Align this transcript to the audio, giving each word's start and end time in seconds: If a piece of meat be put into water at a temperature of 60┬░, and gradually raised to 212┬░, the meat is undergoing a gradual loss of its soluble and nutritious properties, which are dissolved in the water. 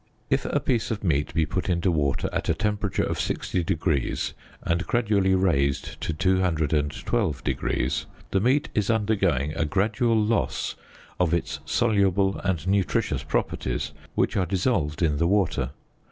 If 0.31 0.45
a 0.45 0.59
piece 0.59 0.89
of 0.89 1.03
meat 1.03 1.31
be 1.31 1.45
put 1.45 1.69
into 1.69 1.91
water 1.91 2.27
at 2.33 2.49
a 2.49 2.55
temperature 2.55 3.03
of 3.03 3.19
60┬░, 3.19 4.33
and 4.63 4.87
gradually 4.87 5.35
raised 5.35 6.01
to 6.01 6.11
212┬░, 6.11 8.05
the 8.31 8.39
meat 8.39 8.69
is 8.73 8.89
undergoing 8.89 9.53
a 9.53 9.65
gradual 9.65 10.19
loss 10.19 10.73
of 11.19 11.35
its 11.35 11.59
soluble 11.65 12.39
and 12.43 12.67
nutritious 12.67 13.21
properties, 13.21 13.91
which 14.15 14.35
are 14.35 14.47
dissolved 14.47 15.03
in 15.03 15.17
the 15.17 15.27
water. 15.27 15.69